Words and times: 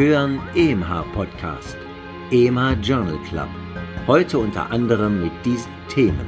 Hören 0.00 0.40
EMH 0.54 1.12
Podcast, 1.12 1.76
EMH 2.30 2.80
Journal 2.80 3.18
Club. 3.28 3.50
Heute 4.06 4.38
unter 4.38 4.70
anderem 4.70 5.20
mit 5.20 5.32
diesen 5.44 5.70
Themen. 5.88 6.26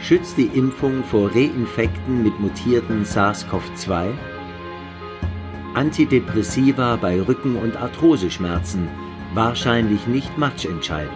Schützt 0.00 0.38
die 0.38 0.46
Impfung 0.46 1.02
vor 1.02 1.34
Reinfekten 1.34 2.22
mit 2.22 2.38
mutierten 2.38 3.04
SARS-CoV-2? 3.04 4.12
Antidepressiva 5.74 6.94
bei 6.94 7.20
Rücken- 7.20 7.56
und 7.56 7.76
Arthroseschmerzen, 7.76 8.86
wahrscheinlich 9.34 10.06
nicht 10.06 10.38
matchentscheidend. 10.38 11.10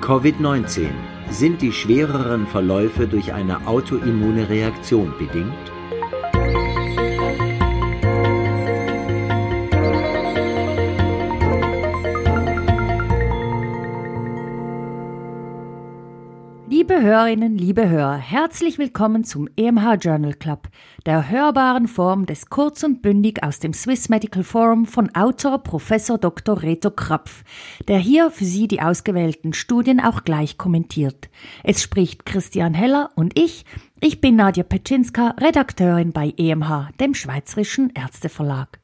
Covid-19. 0.00 0.88
Sind 1.30 1.62
die 1.62 1.70
schwereren 1.70 2.48
Verläufe 2.48 3.06
durch 3.06 3.32
eine 3.32 3.68
autoimmune 3.68 4.48
Reaktion 4.48 5.14
bedingt? 5.16 5.71
Liebe 16.82 17.00
Hörerinnen, 17.00 17.56
liebe 17.58 17.88
Hörer, 17.88 18.16
herzlich 18.16 18.76
willkommen 18.76 19.22
zum 19.22 19.48
EMH 19.56 19.98
Journal 20.00 20.34
Club, 20.34 20.66
der 21.06 21.30
hörbaren 21.30 21.86
Form 21.86 22.26
des 22.26 22.46
kurz 22.46 22.82
und 22.82 23.02
bündig 23.02 23.44
aus 23.44 23.60
dem 23.60 23.72
Swiss 23.72 24.08
Medical 24.08 24.42
Forum 24.42 24.86
von 24.86 25.14
Autor 25.14 25.62
Professor 25.62 26.18
Dr. 26.18 26.60
Reto 26.60 26.90
Krapf, 26.90 27.44
der 27.86 27.98
hier 27.98 28.32
für 28.32 28.44
Sie 28.44 28.66
die 28.66 28.80
ausgewählten 28.80 29.52
Studien 29.52 30.00
auch 30.00 30.24
gleich 30.24 30.58
kommentiert. 30.58 31.30
Es 31.62 31.80
spricht 31.80 32.26
Christian 32.26 32.74
Heller 32.74 33.10
und 33.14 33.38
ich, 33.38 33.64
ich 34.00 34.20
bin 34.20 34.34
Nadja 34.34 34.64
Petschinska, 34.64 35.36
Redakteurin 35.40 36.10
bei 36.10 36.34
EMH, 36.36 36.90
dem 36.98 37.14
Schweizerischen 37.14 37.92
Ärzteverlag. 37.94 38.81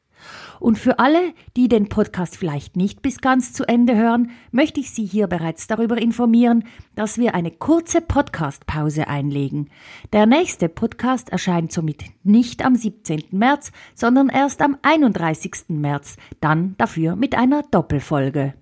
Und 0.59 0.77
für 0.77 0.99
alle, 0.99 1.33
die 1.55 1.67
den 1.67 1.89
Podcast 1.89 2.37
vielleicht 2.37 2.75
nicht 2.75 3.01
bis 3.01 3.21
ganz 3.21 3.53
zu 3.53 3.67
Ende 3.67 3.95
hören, 3.95 4.31
möchte 4.51 4.79
ich 4.79 4.91
Sie 4.91 5.05
hier 5.05 5.27
bereits 5.27 5.67
darüber 5.67 5.97
informieren, 5.97 6.63
dass 6.95 7.17
wir 7.17 7.35
eine 7.35 7.51
kurze 7.51 8.01
Podcastpause 8.01 9.07
einlegen. 9.07 9.69
Der 10.13 10.25
nächste 10.25 10.69
Podcast 10.69 11.29
erscheint 11.29 11.71
somit 11.71 12.03
nicht 12.23 12.65
am 12.65 12.75
17. 12.75 13.23
März, 13.31 13.71
sondern 13.95 14.29
erst 14.29 14.61
am 14.61 14.77
31. 14.81 15.69
März, 15.69 16.17
dann 16.41 16.75
dafür 16.77 17.15
mit 17.15 17.35
einer 17.35 17.63
Doppelfolge. 17.63 18.53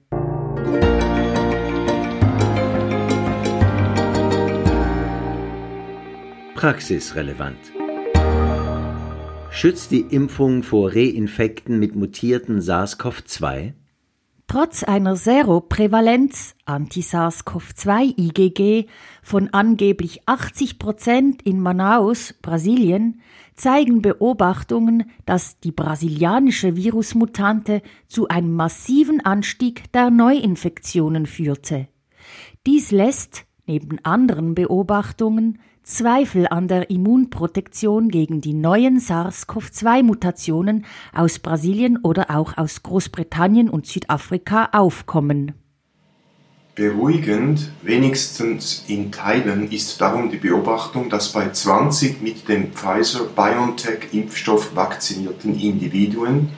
Praxisrelevant. 6.56 7.77
Schützt 9.60 9.90
die 9.90 10.02
Impfung 10.02 10.62
vor 10.62 10.94
Reinfekten 10.94 11.80
mit 11.80 11.96
mutierten 11.96 12.62
SARS-CoV-2? 12.62 13.74
Trotz 14.46 14.84
einer 14.84 15.16
Seroprävalenz 15.16 16.54
Anti-SARS-CoV-2 16.66 18.20
IgG 18.20 18.86
von 19.24 19.50
angeblich 19.54 20.22
80 20.28 20.78
Prozent 20.78 21.42
in 21.42 21.60
Manaus, 21.60 22.36
Brasilien, 22.40 23.20
zeigen 23.56 24.04
Beobachtungen, 24.04 25.10
dass 25.26 25.60
die 25.60 25.72
brasilianische 25.72 26.76
Virusmutante 26.76 27.82
zu 28.08 28.28
einem 28.28 28.54
massiven 28.54 29.26
Anstieg 29.26 29.92
der 29.92 30.12
Neuinfektionen 30.12 31.26
führte. 31.26 31.88
Dies 32.68 32.92
lässt, 32.92 33.48
neben 33.66 33.98
anderen 34.06 34.54
Beobachtungen, 34.54 35.58
Zweifel 35.88 36.48
an 36.50 36.68
der 36.68 36.90
Immunprotektion 36.90 38.10
gegen 38.10 38.42
die 38.42 38.54
neuen 38.54 39.00
SARS-CoV-2-Mutationen 39.00 40.84
aus 41.14 41.40
Brasilien 41.40 42.00
oder 42.04 42.30
auch 42.30 42.58
aus 42.58 42.84
Großbritannien 42.84 43.70
und 43.70 43.88
Südafrika 43.88 44.68
aufkommen. 44.74 45.54
Beruhigend, 46.76 47.72
wenigstens 47.84 48.84
in 48.90 49.14
Teilen, 49.14 49.72
ist 49.72 50.02
darum 50.02 50.30
die 50.30 50.36
Beobachtung, 50.36 51.10
dass 51.10 51.32
bei 51.32 51.50
20 51.50 52.22
mit 52.22 52.50
dem 52.50 52.74
Pfizer-BioNTech-Impfstoff 52.74 54.76
vakzinierten 54.76 55.58
Individuen 55.58 56.50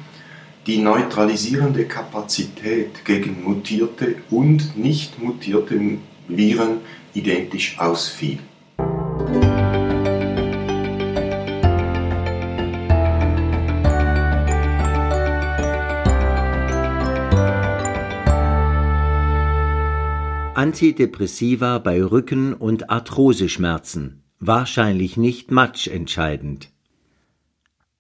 die 0.66 0.79
neutralisierende 0.79 1.85
Kapazität 1.85 3.06
gegen 3.06 3.44
mutierte 3.44 4.16
und 4.31 4.75
nicht 4.75 5.22
mutierte 5.22 6.00
Viren 6.28 6.78
identisch 7.13 7.79
ausfiel. 7.79 8.40
Antidepressiva 20.59 21.78
bei 21.78 22.03
Rücken- 22.03 22.53
und 22.53 22.90
Arthroseschmerzen, 22.90 24.24
wahrscheinlich 24.42 25.16
nicht 25.16 25.52
matchentscheidend. 25.52 26.70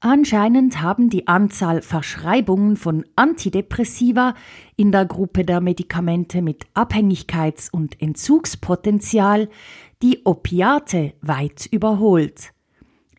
Anscheinend 0.01 0.81
haben 0.81 1.09
die 1.09 1.29
Anzahl 1.29 1.81
Verschreibungen 1.81 2.75
von 2.75 3.05
Antidepressiva 3.15 4.35
in 4.75 4.91
der 4.91 5.05
Gruppe 5.05 5.45
der 5.45 5.61
Medikamente 5.61 6.41
mit 6.41 6.65
Abhängigkeits- 6.73 7.71
und 7.71 8.01
Entzugspotenzial 8.01 9.47
die 10.01 10.25
Opiate 10.25 11.13
weit 11.21 11.65
überholt. 11.65 12.51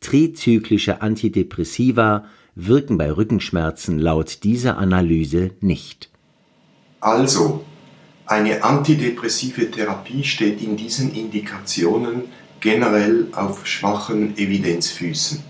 Trizyklische 0.00 1.02
Antidepressiva 1.02 2.26
wirken 2.54 2.98
bei 2.98 3.10
Rückenschmerzen 3.10 3.98
laut 3.98 4.44
dieser 4.44 4.78
Analyse 4.78 5.50
nicht. 5.60 6.10
Also, 7.00 7.64
eine 8.26 8.62
antidepressive 8.62 9.70
Therapie 9.70 10.24
steht 10.24 10.62
in 10.62 10.76
diesen 10.76 11.14
Indikationen 11.14 12.22
generell 12.60 13.28
auf 13.32 13.66
schwachen 13.66 14.36
Evidenzfüßen. 14.38 15.42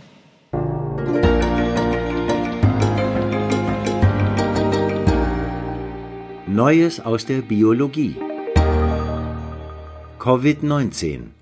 Neues 6.47 7.01
aus 7.01 7.27
der 7.27 7.43
Biologie. 7.43 8.17
Covid-19 10.25 11.33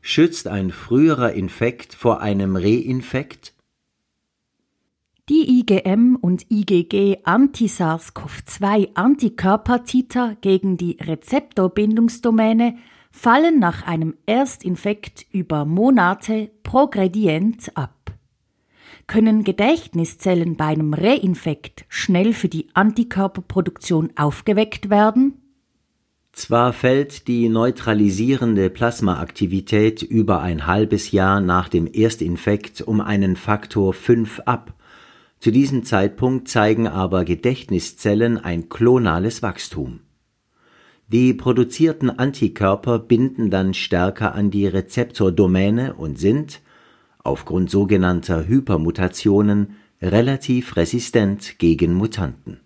Schützt 0.00 0.48
ein 0.48 0.72
früherer 0.72 1.32
Infekt 1.32 1.94
vor 1.94 2.22
einem 2.22 2.56
Reinfekt? 2.56 3.54
Die 5.28 5.60
IgM 5.60 6.16
und 6.20 6.50
IgG 6.50 7.18
Anti-SARS-CoV-2 7.22 8.96
Antikörpertiter 8.96 10.36
gegen 10.40 10.76
die 10.76 10.96
Rezeptorbindungsdomäne 11.00 12.78
fallen 13.12 13.60
nach 13.60 13.86
einem 13.86 14.16
Erstinfekt 14.26 15.24
über 15.30 15.64
Monate 15.64 16.50
progredient 16.64 17.76
ab. 17.76 18.12
Können 19.06 19.44
Gedächtniszellen 19.44 20.56
bei 20.56 20.64
einem 20.64 20.94
Reinfekt 20.94 21.84
schnell 21.88 22.32
für 22.32 22.48
die 22.48 22.66
Antikörperproduktion 22.74 24.14
aufgeweckt 24.16 24.90
werden? 24.90 25.41
Zwar 26.32 26.72
fällt 26.72 27.28
die 27.28 27.50
neutralisierende 27.50 28.70
Plasmaaktivität 28.70 30.02
über 30.02 30.40
ein 30.40 30.66
halbes 30.66 31.10
Jahr 31.10 31.42
nach 31.42 31.68
dem 31.68 31.86
Erstinfekt 31.86 32.80
um 32.80 33.02
einen 33.02 33.36
Faktor 33.36 33.92
5 33.92 34.40
ab, 34.46 34.72
zu 35.40 35.50
diesem 35.50 35.84
Zeitpunkt 35.84 36.48
zeigen 36.48 36.86
aber 36.86 37.26
Gedächtniszellen 37.26 38.38
ein 38.38 38.70
klonales 38.70 39.42
Wachstum. 39.42 40.00
Die 41.08 41.34
produzierten 41.34 42.08
Antikörper 42.08 42.98
binden 42.98 43.50
dann 43.50 43.74
stärker 43.74 44.34
an 44.34 44.50
die 44.50 44.66
Rezeptordomäne 44.66 45.94
und 45.94 46.18
sind, 46.18 46.62
aufgrund 47.18 47.70
sogenannter 47.70 48.46
Hypermutationen, 48.46 49.76
relativ 50.00 50.76
resistent 50.76 51.58
gegen 51.58 51.92
Mutanten 51.92 52.61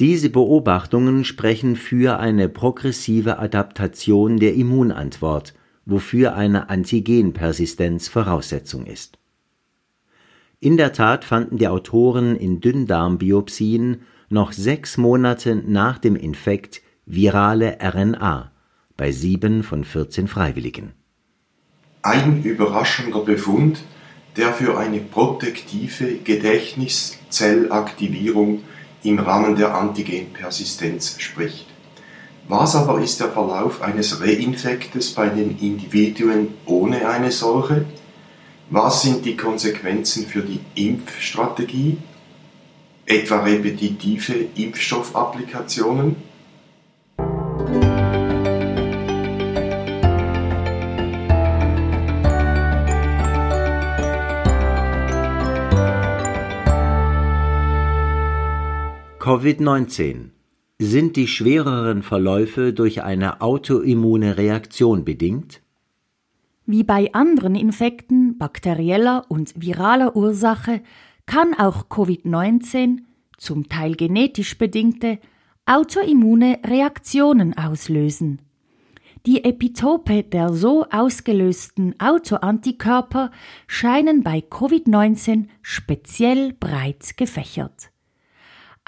diese 0.00 0.30
Beobachtungen 0.30 1.24
sprechen 1.24 1.76
für 1.76 2.18
eine 2.18 2.48
progressive 2.48 3.38
Adaptation 3.38 4.38
der 4.38 4.54
Immunantwort, 4.54 5.52
wofür 5.84 6.34
eine 6.34 6.70
Antigenpersistenz 6.70 8.08
Voraussetzung 8.08 8.86
ist. 8.86 9.18
In 10.58 10.78
der 10.78 10.94
Tat 10.94 11.24
fanden 11.24 11.58
die 11.58 11.68
Autoren 11.68 12.34
in 12.34 12.62
Dünndarmbiopsien 12.62 14.00
noch 14.30 14.52
sechs 14.52 14.96
Monate 14.96 15.54
nach 15.54 15.98
dem 15.98 16.16
Infekt 16.16 16.80
virale 17.04 17.76
RNA 17.82 18.52
bei 18.96 19.12
sieben 19.12 19.62
von 19.62 19.84
14 19.84 20.28
Freiwilligen. 20.28 20.94
Ein 22.02 22.42
überraschender 22.42 23.20
Befund, 23.20 23.82
der 24.36 24.54
für 24.54 24.78
eine 24.78 25.00
protektive 25.00 26.14
Gedächtniszellaktivierung 26.24 28.62
im 29.02 29.18
Rahmen 29.18 29.56
der 29.56 29.74
Antigenpersistenz 29.74 31.16
spricht. 31.18 31.66
Was 32.48 32.74
aber 32.74 33.00
ist 33.00 33.20
der 33.20 33.30
Verlauf 33.30 33.80
eines 33.80 34.20
Reinfektes 34.20 35.14
bei 35.14 35.28
den 35.28 35.58
Individuen 35.58 36.48
ohne 36.66 37.08
eine 37.08 37.30
solche? 37.30 37.86
Was 38.70 39.02
sind 39.02 39.24
die 39.24 39.36
Konsequenzen 39.36 40.26
für 40.26 40.42
die 40.42 40.60
Impfstrategie? 40.74 41.98
Etwa 43.06 43.40
repetitive 43.40 44.46
Impfstoffapplikationen? 44.54 46.16
Covid-19 59.30 60.30
Sind 60.80 61.14
die 61.14 61.28
schwereren 61.28 62.02
Verläufe 62.02 62.72
durch 62.72 63.04
eine 63.04 63.40
autoimmune 63.40 64.36
Reaktion 64.36 65.04
bedingt? 65.04 65.62
Wie 66.66 66.82
bei 66.82 67.14
anderen 67.14 67.54
Infekten 67.54 68.38
bakterieller 68.38 69.26
und 69.28 69.52
viraler 69.54 70.16
Ursache 70.16 70.82
kann 71.26 71.54
auch 71.54 71.84
Covid-19, 71.88 73.02
zum 73.38 73.68
Teil 73.68 73.94
genetisch 73.94 74.58
bedingte, 74.58 75.20
autoimmune 75.64 76.58
Reaktionen 76.66 77.56
auslösen. 77.56 78.40
Die 79.26 79.44
Epitope 79.44 80.24
der 80.24 80.52
so 80.52 80.86
ausgelösten 80.90 81.94
Autoantikörper 82.00 83.30
scheinen 83.68 84.24
bei 84.24 84.40
Covid-19 84.40 85.46
speziell 85.62 86.52
breit 86.52 87.16
gefächert. 87.16 87.92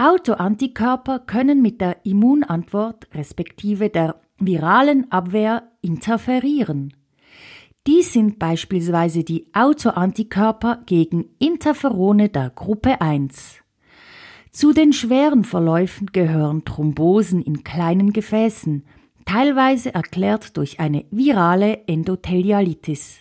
Autoantikörper 0.05 1.21
können 1.21 1.63
mit 1.63 1.81
der 1.81 2.05
Immunantwort 2.05 3.07
respektive 3.15 3.89
der 3.89 4.21
viralen 4.37 5.13
Abwehr 5.13 5.71
interferieren. 5.81 6.93
Dies 7.87 8.13
sind 8.13 8.41
beispielsweise 8.41 9.23
die 9.23 9.47
Autoantikörper 9.55 10.83
gegen 10.87 11.27
Interferone 11.39 12.31
der 12.31 12.51
Gruppe 12.51 13.01
1. 13.01 13.61
Zu 14.51 14.73
den 14.73 14.93
schweren 14.93 15.45
Verläufen 15.45 16.09
gehören 16.09 16.65
Thrombosen 16.65 17.41
in 17.41 17.63
kleinen 17.63 18.13
Gefäßen, 18.13 18.85
teilweise 19.25 19.95
erklärt 19.95 20.57
durch 20.57 20.81
eine 20.81 21.05
virale 21.13 21.87
Endothelialitis. 21.87 23.21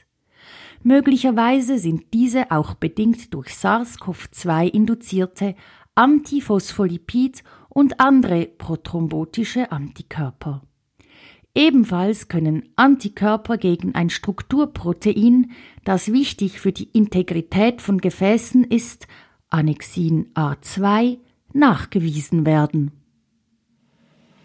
Möglicherweise 0.83 1.77
sind 1.77 2.11
diese 2.11 2.49
auch 2.49 2.73
bedingt 2.73 3.35
durch 3.35 3.49
SARS-CoV-2 3.49 4.67
induzierte 4.67 5.53
Antiphospholipid 5.95 7.43
und 7.67 7.99
andere 7.99 8.45
prothrombotische 8.45 9.71
Antikörper. 9.71 10.61
Ebenfalls 11.53 12.29
können 12.29 12.69
Antikörper 12.77 13.57
gegen 13.57 13.93
ein 13.93 14.09
Strukturprotein, 14.09 15.51
das 15.83 16.13
wichtig 16.13 16.61
für 16.61 16.71
die 16.71 16.89
Integrität 16.93 17.81
von 17.81 17.97
Gefäßen 17.97 18.63
ist, 18.63 19.07
Annexin 19.49 20.31
A2, 20.33 21.17
nachgewiesen 21.51 22.45
werden. 22.45 22.91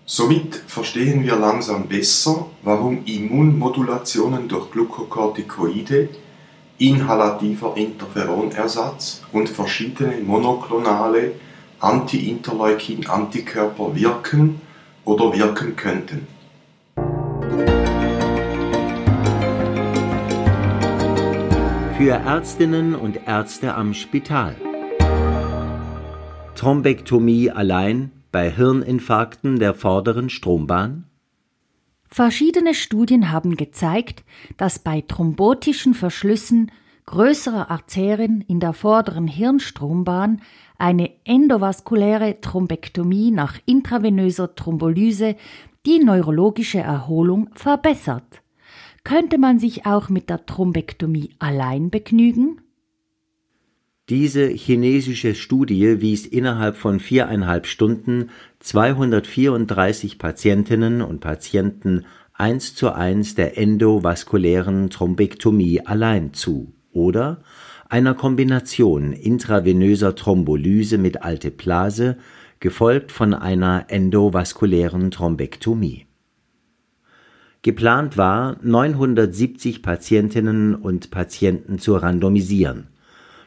Somit 0.05 0.55
verstehen 0.55 1.23
wir 1.25 1.37
langsam 1.37 1.89
besser, 1.89 2.47
warum 2.63 3.05
Immunmodulationen 3.05 4.49
durch 4.49 4.71
Glukokortikoide 4.73 6.09
inhalativer 6.79 7.77
Interferonersatz 7.77 9.23
und 9.33 9.49
verschiedene 9.49 10.19
monoklonale 10.19 11.33
Anti-Interleukin-Antikörper 11.81 13.95
wirken 13.95 14.61
oder 15.05 15.33
wirken 15.33 15.77
könnten. 15.77 16.27
Für 21.97 22.13
Ärztinnen 22.13 22.95
und 22.95 23.27
Ärzte 23.27 23.75
am 23.75 23.95
Spital. 23.95 24.55
Thrombektomie 26.55 27.51
allein 27.51 28.11
bei 28.33 28.51
Hirninfarkten 28.51 29.59
der 29.59 29.73
vorderen 29.73 30.29
Strombahn? 30.29 31.06
Verschiedene 32.09 32.75
Studien 32.75 33.31
haben 33.31 33.57
gezeigt, 33.57 34.25
dass 34.57 34.79
bei 34.79 35.03
thrombotischen 35.03 35.95
Verschlüssen 35.95 36.71
größerer 37.07 37.71
Arterien 37.71 38.43
in 38.43 38.61
der 38.61 38.73
vorderen 38.73 39.29
Hirnstrombahn 39.29 40.43
eine 40.79 41.11
endovaskuläre 41.25 42.41
Thrombektomie 42.41 43.31
nach 43.31 43.59
intravenöser 43.65 44.55
Thrombolyse 44.55 45.37
die 45.87 46.01
neurologische 46.01 46.81
Erholung 46.81 47.49
verbessert. 47.55 48.43
Könnte 49.05 49.39
man 49.39 49.61
sich 49.61 49.87
auch 49.87 50.09
mit 50.09 50.29
der 50.29 50.47
Thrombektomie 50.47 51.31
allein 51.39 51.91
begnügen? 51.91 52.61
Diese 54.09 54.47
chinesische 54.47 55.35
Studie 55.35 56.01
wies 56.01 56.27
innerhalb 56.27 56.77
von 56.77 57.01
viereinhalb 57.01 57.67
Stunden 57.67 58.31
234 58.61 60.17
Patientinnen 60.21 61.03
und 61.03 61.19
Patienten 61.19 62.05
eins 62.33 62.77
zu 62.77 62.93
eins 62.93 63.35
der 63.35 63.59
endovaskulären 63.59 64.91
Thrombektomie 64.91 65.81
allein 65.81 66.33
zu 66.35 66.73
oder 66.93 67.43
einer 67.89 68.15
Kombination 68.15 69.13
intravenöser 69.13 70.15
Thrombolyse 70.15 70.99
mit 70.99 71.23
Alteplase 71.23 72.17
gefolgt 72.61 73.11
von 73.11 73.35
einer 73.35 73.87
endovaskulären 73.89 75.11
Thrombektomie. 75.11 76.07
Geplant 77.63 78.17
war, 78.17 78.57
970 78.63 79.83
Patientinnen 79.83 80.77
und 80.77 81.11
Patienten 81.11 81.81
zu 81.81 81.97
randomisieren 81.97 82.87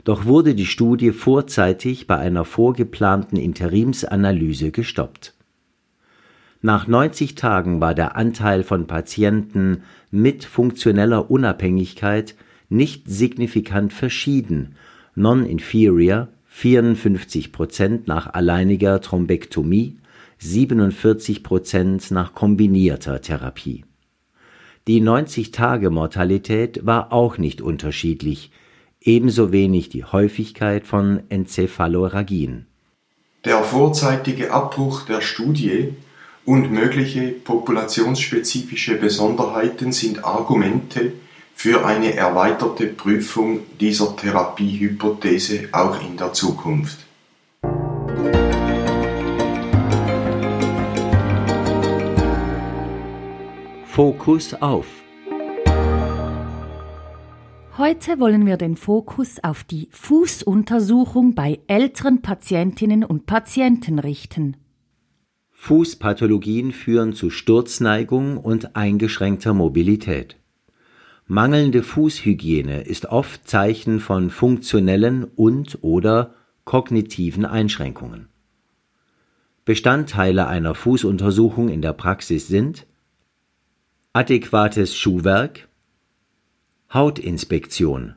doch 0.09 0.25
wurde 0.25 0.55
die 0.55 0.65
Studie 0.65 1.11
vorzeitig 1.11 2.07
bei 2.07 2.17
einer 2.17 2.43
vorgeplanten 2.43 3.37
Interimsanalyse 3.37 4.71
gestoppt. 4.71 5.35
Nach 6.63 6.87
90 6.87 7.35
Tagen 7.35 7.79
war 7.79 7.93
der 7.93 8.15
Anteil 8.15 8.63
von 8.63 8.87
Patienten 8.87 9.83
mit 10.09 10.45
funktioneller 10.45 11.29
Unabhängigkeit 11.29 12.33
nicht 12.69 13.03
signifikant 13.07 13.93
verschieden, 13.93 14.77
non-inferior 15.13 16.29
54 16.47 17.51
Prozent 17.51 18.07
nach 18.07 18.33
alleiniger 18.33 19.01
Thrombektomie, 19.01 19.97
47 20.39 21.43
Prozent 21.43 22.09
nach 22.09 22.33
kombinierter 22.33 23.21
Therapie. 23.21 23.85
Die 24.87 25.03
90-Tage-Mortalität 25.03 26.83
war 26.83 27.13
auch 27.13 27.37
nicht 27.37 27.61
unterschiedlich, 27.61 28.49
ebenso 29.01 29.51
wenig 29.51 29.89
die 29.89 30.03
Häufigkeit 30.03 30.85
von 30.85 31.23
Enzephalorrhagien. 31.29 32.67
Der 33.45 33.63
vorzeitige 33.63 34.51
Abbruch 34.51 35.05
der 35.05 35.21
Studie 35.21 35.93
und 36.45 36.71
mögliche 36.71 37.29
populationsspezifische 37.29 38.95
Besonderheiten 38.95 39.91
sind 39.91 40.25
Argumente 40.25 41.13
für 41.55 41.85
eine 41.85 42.15
erweiterte 42.15 42.87
Prüfung 42.87 43.61
dieser 43.79 44.15
Therapiehypothese 44.15 45.69
auch 45.71 46.01
in 46.01 46.17
der 46.17 46.33
Zukunft. 46.33 46.99
Fokus 53.85 54.53
auf. 54.53 54.85
Heute 57.79 58.19
wollen 58.19 58.45
wir 58.45 58.57
den 58.57 58.75
Fokus 58.75 59.41
auf 59.41 59.63
die 59.63 59.87
Fußuntersuchung 59.91 61.33
bei 61.33 61.61
älteren 61.67 62.21
Patientinnen 62.21 63.05
und 63.05 63.25
Patienten 63.25 63.99
richten. 63.99 64.57
Fußpathologien 65.51 66.73
führen 66.73 67.13
zu 67.13 67.29
Sturzneigung 67.29 68.35
und 68.35 68.75
eingeschränkter 68.75 69.53
Mobilität. 69.53 70.35
Mangelnde 71.25 71.81
Fußhygiene 71.81 72.81
ist 72.81 73.05
oft 73.05 73.47
Zeichen 73.47 74.01
von 74.01 74.29
funktionellen 74.29 75.23
und/oder 75.23 76.33
kognitiven 76.65 77.45
Einschränkungen. 77.45 78.27
Bestandteile 79.63 80.47
einer 80.47 80.75
Fußuntersuchung 80.75 81.69
in 81.69 81.81
der 81.81 81.93
Praxis 81.93 82.49
sind 82.49 82.85
adäquates 84.11 84.97
Schuhwerk, 84.97 85.68
Hautinspektion, 86.91 88.15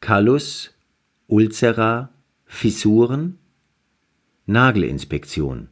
Kallus, 0.00 0.70
Ulcera, 1.26 2.10
Fissuren, 2.44 3.38
Nagelinspektion, 4.46 5.68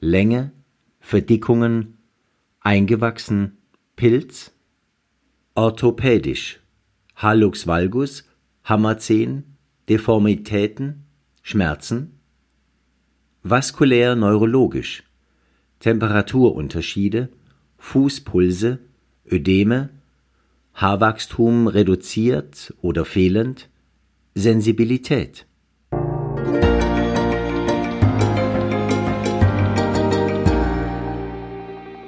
Länge, 0.00 0.52
Verdickungen, 1.00 1.98
eingewachsen, 2.60 3.58
Pilz, 3.94 4.52
orthopädisch, 5.54 6.60
Hallux 7.14 7.66
valgus, 7.66 8.26
Hammerzehen, 8.64 9.58
Deformitäten, 9.90 11.04
Schmerzen, 11.42 12.18
vaskulär 13.42 14.16
neurologisch, 14.16 15.02
Temperaturunterschiede, 15.80 17.28
Fußpulse, 17.76 18.78
Ödeme, 19.30 19.90
Haarwachstum 20.74 21.68
reduziert 21.68 22.74
oder 22.82 23.04
fehlend, 23.04 23.70
Sensibilität. 24.34 25.46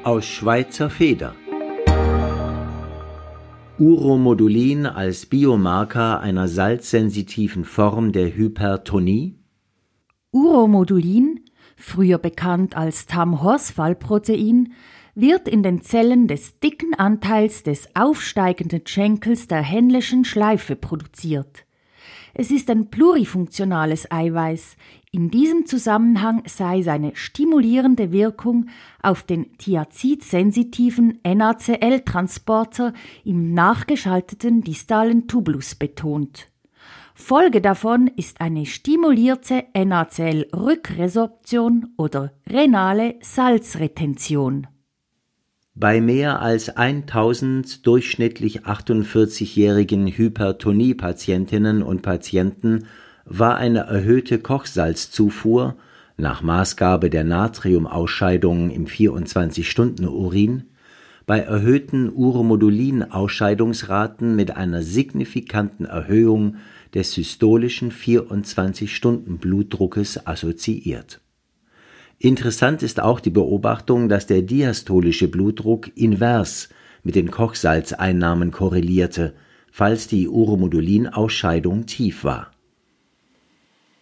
Aus 0.03 0.25
Schweizer 0.25 0.91
Feder. 0.91 1.37
Uromodulin 3.79 4.87
als 4.87 5.27
Biomarker 5.27 6.19
einer 6.19 6.49
salzsensitiven 6.49 7.65
Form 7.65 8.11
der 8.11 8.35
Hypertonie? 8.35 9.39
Uromodulin, 10.33 11.45
früher 11.77 12.19
bekannt 12.19 12.77
als 12.77 13.07
Tam-Horsfall-Protein, 13.07 14.73
wird 15.17 15.49
in 15.49 15.63
den 15.63 15.81
Zellen 15.81 16.29
des 16.29 16.61
dicken 16.61 16.93
Anteils 16.95 17.63
des 17.63 17.89
aufsteigenden 17.97 18.87
Schenkels 18.87 19.49
der 19.49 19.63
Henleschen 19.63 20.27
Schleife 20.27 20.77
produziert. 20.77 21.65
Es 22.35 22.51
ist 22.51 22.69
ein 22.69 22.91
plurifunktionales 22.91 24.13
Eiweiß. 24.13 24.77
In 25.11 25.31
diesem 25.31 25.65
Zusammenhang 25.65 26.43
sei 26.47 26.83
seine 26.83 27.17
stimulierende 27.17 28.13
Wirkung 28.13 28.67
auf 29.03 29.23
den 29.23 29.57
thiazid-sensitiven 29.57 31.21
NaCl-Transporter 31.25 32.93
im 33.25 33.55
nachgeschalteten 33.55 34.61
distalen 34.61 35.29
Tubulus 35.29 35.75
betont. 35.75 36.49
Folge 37.15 37.63
davon 37.63 38.09
ist 38.09 38.43
eine 38.43 38.67
stimulierte 38.67 39.65
NaCl-Rückresorption 39.75 41.95
oder 41.97 42.35
renale 42.47 43.15
Salzretention. 43.23 44.67
Bei 45.79 46.01
mehr 46.01 46.41
als 46.41 46.75
1000 46.75 47.87
durchschnittlich 47.87 48.63
48-jährigen 48.63 50.07
Hypertonie-Patientinnen 50.07 51.83
und 51.83 52.01
Patienten 52.01 52.87
war 53.27 53.59
eine 53.59 53.81
erhöhte 53.81 54.39
Kochsalzzufuhr 54.39 55.77
nach 56.17 56.41
Maßgabe 56.41 57.11
der 57.11 57.25
Natriumausscheidungen 57.25 58.71
im 58.71 58.87
24-Stunden-Urin 58.87 60.63
bei 61.27 61.41
erhöhten 61.41 62.11
Uromodulin-Ausscheidungsraten 62.11 64.35
mit 64.35 64.57
einer 64.57 64.81
signifikanten 64.81 65.85
Erhöhung 65.85 66.57
des 66.95 67.13
systolischen 67.13 67.93
24-Stunden-Blutdruckes 67.93 70.27
assoziiert 70.27 71.21
Interessant 72.19 72.83
ist 72.83 73.01
auch 73.01 73.21
die 73.21 73.31
Beobachtung, 73.31 74.09
dass 74.09 74.27
der 74.27 74.43
diastolische 74.43 75.29
Blutdruck 75.29 75.91
invers 75.97 76.71
mit 77.03 77.15
den 77.15 77.31
Kochsalzeinnahmen 77.31 78.51
korrelierte, 78.51 79.35
falls 79.71 80.09
die 80.09 80.29
Uromodulin-Ausscheidung 80.29 81.87
tief 81.87 82.25
war. 82.25 82.51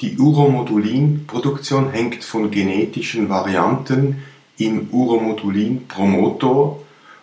Die 0.01 0.17
Uromodulin-Produktion 0.17 1.91
hängt 1.91 2.23
von 2.23 2.51
genetischen 2.51 3.29
Varianten 3.29 4.23
im 4.59 4.89
Uromodulin-Promotor 4.91 6.81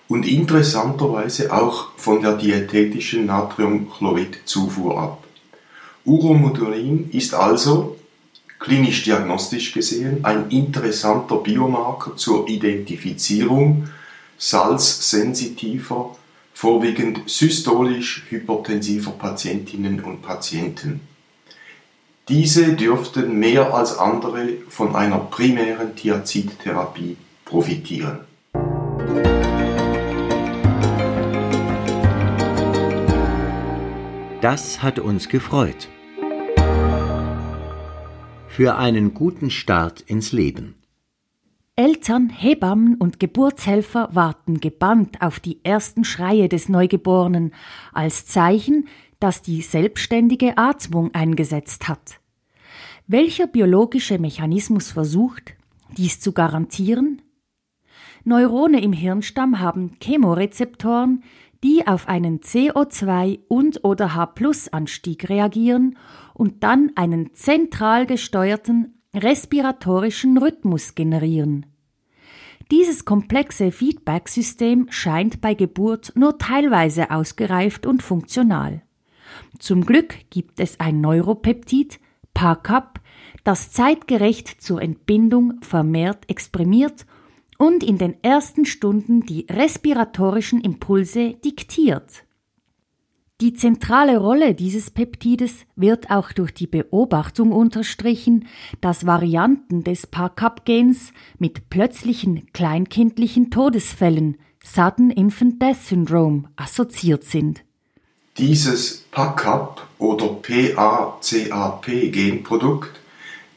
und 0.09 0.27
interessanterweise 0.27 1.53
auch 1.53 1.91
von 1.95 2.21
der 2.21 2.35
diätetischen 2.35 3.27
Natriumchloridzufuhr 3.27 4.99
ab. 4.99 5.23
Uromodulin 6.03 7.09
ist 7.11 7.33
also 7.33 7.95
klinisch-diagnostisch 8.61 9.73
gesehen 9.73 10.23
ein 10.23 10.49
interessanter 10.51 11.37
Biomarker 11.37 12.15
zur 12.15 12.47
Identifizierung 12.47 13.89
salzsensitiver, 14.37 16.15
vorwiegend 16.53 17.29
systolisch 17.29 18.23
hypertensiver 18.29 19.11
Patientinnen 19.11 20.01
und 20.01 20.21
Patienten. 20.21 21.01
Diese 22.29 22.73
dürften 22.73 23.39
mehr 23.39 23.73
als 23.73 23.97
andere 23.97 24.49
von 24.69 24.95
einer 24.95 25.17
primären 25.17 25.95
Thiazidtherapie 25.95 27.17
profitieren. 27.43 28.21
Das 34.41 34.81
hat 34.81 34.99
uns 34.99 35.29
gefreut 35.29 35.87
für 38.51 38.75
einen 38.75 39.13
guten 39.13 39.49
Start 39.49 40.01
ins 40.01 40.33
Leben. 40.33 40.75
Eltern, 41.77 42.29
Hebammen 42.29 42.95
und 42.95 43.17
Geburtshelfer 43.17 44.09
warten 44.11 44.59
gebannt 44.59 45.21
auf 45.21 45.39
die 45.39 45.63
ersten 45.63 46.03
Schreie 46.03 46.49
des 46.49 46.67
Neugeborenen 46.67 47.53
als 47.93 48.25
Zeichen, 48.25 48.89
dass 49.21 49.41
die 49.41 49.61
selbstständige 49.61 50.57
Atmung 50.57 51.15
eingesetzt 51.15 51.87
hat. 51.87 52.19
Welcher 53.07 53.47
biologische 53.47 54.19
Mechanismus 54.19 54.91
versucht, 54.91 55.53
dies 55.95 56.19
zu 56.19 56.33
garantieren? 56.33 57.21
Neurone 58.25 58.81
im 58.81 58.91
Hirnstamm 58.91 59.59
haben 59.59 59.95
Chemorezeptoren, 60.01 61.23
die 61.63 61.85
auf 61.87 62.07
einen 62.07 62.39
CO2 62.39 63.39
und 63.47 63.83
oder 63.83 64.15
H+-Anstieg 64.15 65.29
reagieren 65.29 65.97
und 66.33 66.63
dann 66.63 66.91
einen 66.95 67.33
zentral 67.33 68.05
gesteuerten 68.05 69.01
respiratorischen 69.13 70.37
Rhythmus 70.37 70.95
generieren. 70.95 71.65
Dieses 72.71 73.03
komplexe 73.03 73.71
Feedback-System 73.71 74.87
scheint 74.89 75.41
bei 75.41 75.53
Geburt 75.53 76.13
nur 76.15 76.37
teilweise 76.37 77.11
ausgereift 77.11 77.85
und 77.85 78.01
funktional. 78.01 78.81
Zum 79.59 79.85
Glück 79.85 80.15
gibt 80.29 80.59
es 80.61 80.79
ein 80.79 81.01
Neuropeptid, 81.01 81.99
PACAP, 82.33 83.01
das 83.43 83.71
zeitgerecht 83.71 84.61
zur 84.61 84.81
Entbindung 84.81 85.59
vermehrt 85.61 86.29
exprimiert 86.29 87.05
und 87.61 87.83
in 87.83 87.97
den 87.99 88.15
ersten 88.23 88.65
Stunden 88.65 89.21
die 89.21 89.45
respiratorischen 89.47 90.61
Impulse 90.61 91.35
diktiert. 91.45 92.23
Die 93.39 93.53
zentrale 93.53 94.17
Rolle 94.17 94.55
dieses 94.55 94.89
Peptides 94.89 95.67
wird 95.75 96.09
auch 96.09 96.31
durch 96.31 96.55
die 96.55 96.65
Beobachtung 96.65 97.51
unterstrichen, 97.51 98.47
dass 98.81 99.05
Varianten 99.05 99.83
des 99.83 100.07
PACAP-Gens 100.07 101.13
mit 101.37 101.69
plötzlichen 101.69 102.51
kleinkindlichen 102.51 103.51
Todesfällen 103.51 104.37
Sudden 104.63 105.11
Infant 105.11 105.61
Death 105.61 105.83
Syndrome 105.83 106.45
assoziiert 106.55 107.25
sind. 107.25 107.63
Dieses 108.39 109.05
PACAP 109.11 109.87
oder 109.99 110.29
PACAP-Genprodukt 110.29 112.99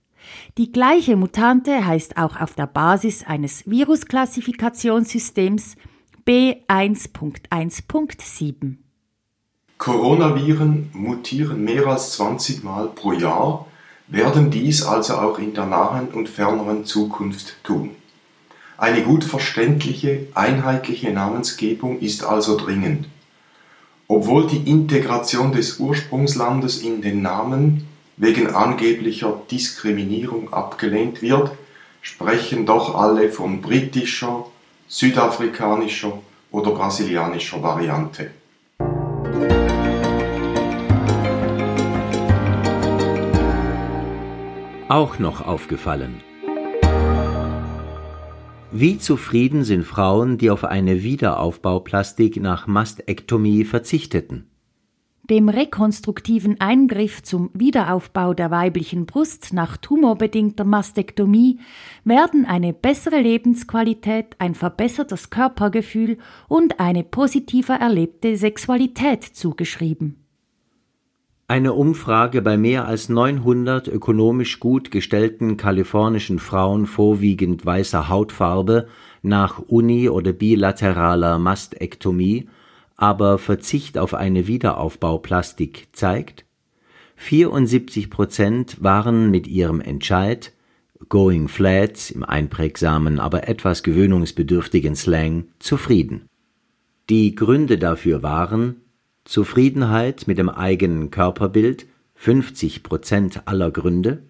Die 0.58 0.72
gleiche 0.72 1.16
Mutante 1.16 1.86
heißt 1.86 2.18
auch 2.18 2.40
auf 2.40 2.54
der 2.54 2.68
Basis 2.68 3.24
eines 3.24 3.70
Virusklassifikationssystems 3.70 5.76
B1.1.7. 6.26 8.78
Coronaviren 9.78 10.90
mutieren 10.94 11.66
mehr 11.66 11.86
als 11.88 12.14
20 12.14 12.64
Mal 12.64 12.88
pro 12.88 13.12
Jahr, 13.12 13.68
werden 14.08 14.52
dies 14.52 14.84
also 14.84 15.16
auch 15.16 15.40
in 15.40 15.54
der 15.54 15.66
nahen 15.66 16.10
und 16.10 16.30
ferneren 16.30 16.86
Zukunft 16.86 17.62
tun. 17.64 17.92
Eine 18.78 19.04
gut 19.04 19.24
verständliche, 19.24 20.28
einheitliche 20.34 21.12
Namensgebung 21.12 22.00
ist 22.00 22.24
also 22.24 22.58
dringend. 22.58 23.08
Obwohl 24.08 24.48
die 24.48 24.70
Integration 24.70 25.52
des 25.52 25.80
Ursprungslandes 25.80 26.82
in 26.82 27.02
den 27.02 27.22
Namen 27.22 27.88
wegen 28.18 28.48
angeblicher 28.48 29.42
Diskriminierung 29.50 30.54
abgelehnt 30.54 31.22
wird, 31.22 31.52
sprechen 32.02 32.66
doch 32.66 32.96
alle 32.96 33.30
von 33.30 33.62
britischer, 33.62 34.46
südafrikanischer 34.88 36.20
oder 36.52 36.72
brasilianischer 36.72 37.64
Variante. 37.64 38.32
Auch 44.90 45.18
noch 45.18 45.42
aufgefallen. 45.42 46.22
Wie 48.72 48.98
zufrieden 48.98 49.64
sind 49.64 49.86
Frauen, 49.86 50.38
die 50.38 50.50
auf 50.50 50.64
eine 50.64 51.04
Wiederaufbauplastik 51.04 52.38
nach 52.42 52.68
Mastektomie 52.68 53.66
verzichteten? 53.66 54.53
Dem 55.30 55.48
rekonstruktiven 55.48 56.60
Eingriff 56.60 57.24
zum 57.24 57.50
Wiederaufbau 57.54 58.34
der 58.34 58.52
weiblichen 58.52 59.06
Brust 59.06 59.54
nach 59.54 59.78
tumorbedingter 59.78 60.66
Mastektomie 60.66 61.60
werden 62.04 62.46
eine 62.46 62.74
bessere 62.74 63.22
Lebensqualität, 63.22 64.36
ein 64.40 64.54
verbessertes 64.54 65.30
Körpergefühl 65.30 66.18
und 66.50 66.80
eine 66.82 67.04
positiver 67.04 67.76
erlebte 67.76 68.36
Sexualität 68.36 69.24
zugeschrieben. 69.24 70.18
Eine 71.48 71.74
Umfrage 71.74 72.42
bei 72.42 72.58
mehr 72.58 72.88
als 72.88 73.10
900 73.10 73.88
ökonomisch 73.88 74.60
gut 74.60 74.92
gestellten 74.92 75.56
kalifornischen 75.56 76.40
Frauen 76.40 76.86
vorwiegend 76.86 77.66
weißer 77.66 78.10
Hautfarbe 78.10 78.88
nach 79.22 79.60
uni- 79.60 80.10
oder 80.10 80.34
bilateraler 80.34 81.40
Mastektomie 81.40 82.48
aber 83.04 83.38
Verzicht 83.38 83.98
auf 83.98 84.14
eine 84.14 84.48
Wiederaufbauplastik 84.48 85.90
zeigt, 85.92 86.46
74 87.18 88.10
Prozent 88.10 88.82
waren 88.82 89.30
mit 89.30 89.46
ihrem 89.46 89.82
Entscheid 89.82 90.54
Going 91.10 91.50
Flat 91.50 92.12
im 92.12 92.24
einprägsamen, 92.24 93.20
aber 93.20 93.50
etwas 93.50 93.84
gewöhnungsbedürftigen 93.84 94.96
Slang 94.96 95.48
zufrieden. 95.60 96.30
Die 97.10 97.36
Gründe 97.36 97.78
dafür 97.78 98.24
waren 98.24 98.78
Zufriedenheit 99.26 100.26
mit 100.28 100.38
dem 100.38 100.48
eigenen 100.48 101.12
Körperbild 101.12 101.88
50 102.16 102.84
Prozent 102.84 103.42
aller 103.50 103.72
Gründe, 103.72 104.24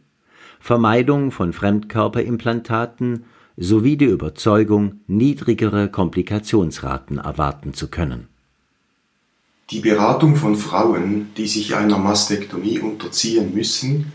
Vermeidung 0.59 1.29
von 1.29 1.53
Fremdkörperimplantaten 1.53 3.25
sowie 3.55 3.97
die 3.97 4.05
Überzeugung, 4.05 5.01
niedrigere 5.05 5.89
Komplikationsraten 5.89 7.19
erwarten 7.19 7.75
zu 7.75 7.87
können 7.91 8.32
die 9.69 9.79
Beratung 9.79 10.35
von 10.35 10.55
Frauen, 10.55 11.31
die 11.37 11.47
sich 11.47 11.75
einer 11.75 11.97
Mastektomie 11.97 12.79
unterziehen 12.79 13.53
müssen, 13.53 14.11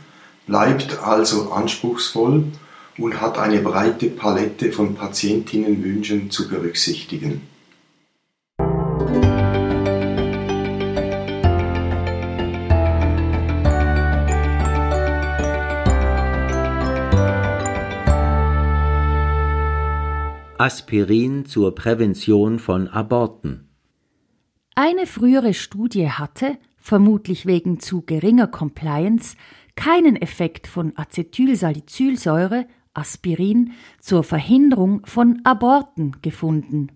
bleibt 0.46 0.98
also 1.02 1.52
anspruchsvoll 1.52 2.44
und 2.98 3.20
hat 3.20 3.38
eine 3.38 3.60
breite 3.60 4.08
Palette 4.08 4.72
von 4.72 4.94
Patientinnenwünschen 4.94 6.30
zu 6.30 6.48
berücksichtigen. 6.48 7.42
Aspirin 20.60 21.46
zur 21.46 21.74
Prävention 21.76 22.58
von 22.58 22.88
Aborten 22.88 23.67
eine 24.78 25.06
frühere 25.06 25.54
Studie 25.54 26.08
hatte, 26.08 26.56
vermutlich 26.76 27.46
wegen 27.46 27.80
zu 27.80 28.02
geringer 28.02 28.46
Compliance, 28.46 29.36
keinen 29.74 30.14
Effekt 30.14 30.68
von 30.68 30.92
Acetylsalicylsäure, 30.94 32.64
Aspirin, 32.94 33.72
zur 33.98 34.22
Verhinderung 34.22 35.02
von 35.04 35.40
Aborten 35.42 36.18
gefunden. 36.22 36.92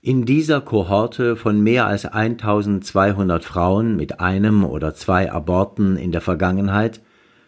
In 0.00 0.24
dieser 0.24 0.62
Kohorte 0.62 1.36
von 1.36 1.60
mehr 1.60 1.86
als 1.86 2.06
1200 2.06 3.44
Frauen 3.44 3.96
mit 3.96 4.20
einem 4.20 4.64
oder 4.64 4.94
zwei 4.94 5.30
Aborten 5.30 5.98
in 5.98 6.12
der 6.12 6.22
Vergangenheit 6.22 7.02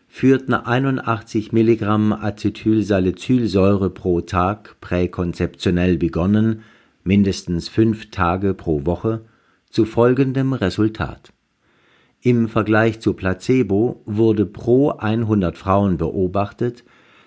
führten 0.09 0.53
81 0.53 1.53
Milligramm 1.53 2.13
Acetylsalicylsäure 2.13 3.89
pro 3.89 4.21
Tag 4.21 4.77
präkonzeptionell 4.83 5.97
begonnen, 5.97 6.65
mindestens 7.03 7.71
fünf 7.71 8.11
Tage 8.11 8.53
pro 8.53 8.85
Woche, 8.85 9.25
zu 9.71 9.85
folgendem 9.85 10.53
Resultat. 10.53 11.33
Im 12.21 12.49
Vergleich 12.49 13.01
zu 13.01 13.15
Placebo 13.15 14.03
wurde 14.05 14.45
pro 14.45 14.91
100 14.91 15.57
Frauen 15.57 15.97
beobachtet, 15.99 16.85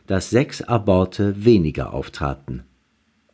dass 0.08 0.30
sechs 0.30 0.62
Aborte 0.62 1.46
weniger 1.46 1.94
auftraten. 1.94 2.64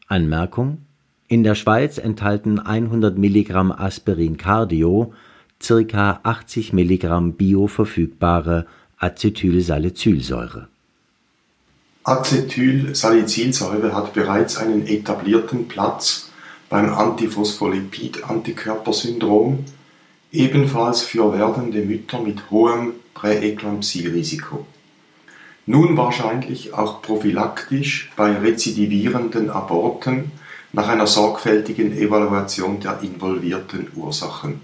Anmerkung: 0.08 0.86
In 1.28 1.44
der 1.44 1.56
Schweiz 1.56 1.98
enthalten 1.98 2.60
100 2.60 3.18
Milligramm 3.18 3.72
Aspirin 3.72 4.38
Cardio 4.38 5.14
circa 5.62 6.20
80 6.24 6.74
Milligramm 6.74 7.34
bioverfügbare 7.34 8.68
Acetylsalicylsäure. 8.98 10.68
Acetylsalicylsäure 12.04 13.94
hat 13.94 14.14
bereits 14.14 14.58
einen 14.58 14.88
etablierten 14.88 15.68
Platz 15.68 16.27
beim 16.70 16.94
Antiphospholipid-Antikörpersyndrom, 16.94 19.66
ebenfalls 20.32 21.02
für 21.02 21.34
werdende 21.34 21.82
Mütter 21.82 22.20
mit 22.20 22.52
hohem 22.52 22.94
Präeklampsierisiko. 23.14 24.66
Nun 25.66 25.98
wahrscheinlich 25.98 26.74
auch 26.74 27.02
prophylaktisch 27.02 28.10
bei 28.16 28.38
rezidivierenden 28.38 29.50
Aborten 29.50 30.32
nach 30.72 30.88
einer 30.88 31.08
sorgfältigen 31.08 31.92
Evaluation 31.92 32.80
der 32.80 33.02
involvierten 33.02 33.88
Ursachen. 33.96 34.62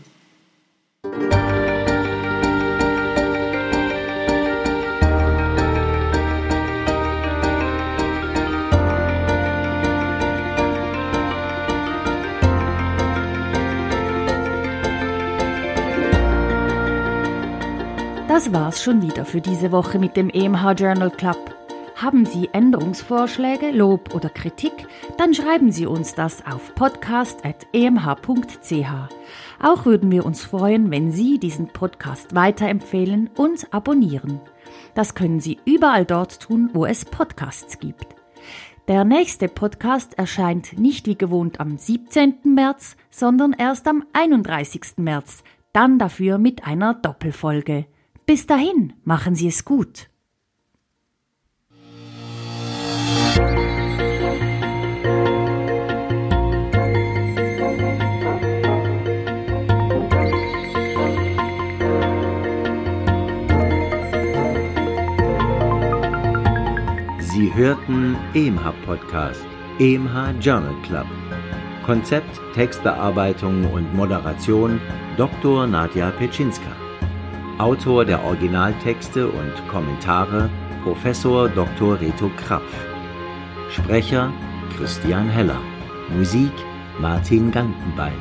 Das 18.43 18.51
war's 18.51 18.84
schon 18.84 19.01
wieder 19.01 19.23
für 19.23 19.39
diese 19.39 19.71
Woche 19.71 19.97
mit 19.97 20.17
dem 20.17 20.29
EMH 20.29 20.73
Journal 20.73 21.10
Club. 21.10 21.56
Haben 21.95 22.25
Sie 22.25 22.49
Änderungsvorschläge, 22.51 23.71
Lob 23.71 24.13
oder 24.13 24.27
Kritik? 24.27 24.73
Dann 25.17 25.34
schreiben 25.34 25.71
Sie 25.71 25.86
uns 25.86 26.13
das 26.13 26.45
auf 26.45 26.75
podcast.emh.ch. 26.75 27.63
Auch 29.62 29.86
würden 29.86 30.12
wir 30.12 30.25
uns 30.25 30.43
freuen, 30.43 30.91
wenn 30.91 31.13
Sie 31.13 31.39
diesen 31.39 31.67
Podcast 31.67 32.36
weiterempfehlen 32.36 33.29
und 33.38 33.73
abonnieren. 33.73 34.41
Das 34.93 35.15
können 35.15 35.39
Sie 35.39 35.60
überall 35.63 36.03
dort 36.03 36.41
tun, 36.41 36.69
wo 36.73 36.86
es 36.86 37.06
Podcasts 37.06 37.79
gibt. 37.79 38.08
Der 38.89 39.06
nächste 39.06 39.47
Podcast 39.47 40.17
erscheint 40.17 40.77
nicht 40.77 41.08
wie 41.08 41.17
gewohnt 41.17 41.62
am 41.62 41.77
17. 41.77 42.39
März, 42.43 42.97
sondern 43.10 43.53
erst 43.53 43.88
am 43.88 44.03
31. 44.12 44.97
März, 44.97 45.45
dann 45.71 45.97
dafür 45.97 46.39
mit 46.39 46.67
einer 46.67 46.93
Doppelfolge. 46.93 47.86
Bis 48.25 48.47
dahin, 48.47 48.93
machen 49.03 49.36
Sie 49.36 49.47
es 49.47 49.65
gut. 49.65 50.09
Sie 67.19 67.53
hörten 67.53 68.15
EMH 68.33 68.71
Podcast, 68.86 69.45
EMH 69.79 70.39
Journal 70.39 70.75
Club. 70.83 71.07
Konzept, 71.86 72.39
Textbearbeitung 72.53 73.69
und 73.73 73.93
Moderation 73.93 74.79
Dr. 75.17 75.67
Nadja 75.67 76.12
Petschinska. 76.12 76.83
Autor 77.60 78.04
der 78.04 78.24
Originaltexte 78.24 79.28
und 79.28 79.68
Kommentare 79.68 80.50
Professor 80.84 81.48
Dr. 81.48 82.00
Reto 82.02 82.32
Krapf. 82.36 82.74
Sprecher 83.70 84.34
Christian 84.76 85.30
Heller. 85.30 85.62
Musik 86.10 86.52
Martin 87.00 87.52
Gantenbein. 87.52 88.18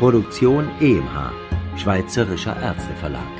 Produktion 0.00 0.68
EMH, 0.80 1.32
Schweizerischer 1.76 2.60
Ärzteverlag. 2.60 3.39